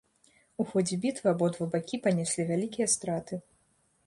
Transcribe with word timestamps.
У 0.61 0.65
ходзе 0.71 0.97
бітвы 1.03 1.27
абодва 1.33 1.69
бакі 1.75 2.01
панеслі 2.09 2.47
вялікія 2.53 2.89
страты. 2.97 3.41